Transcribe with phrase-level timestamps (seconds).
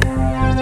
[0.00, 0.61] podcast.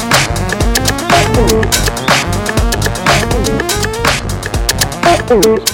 [5.33, 5.71] Oh.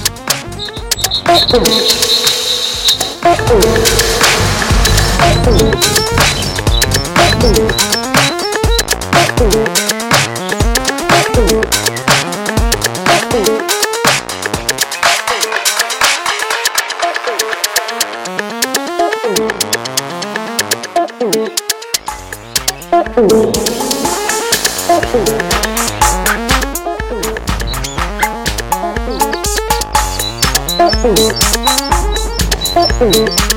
[32.99, 33.56] Ooh.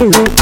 [0.00, 0.40] Mm-hmm.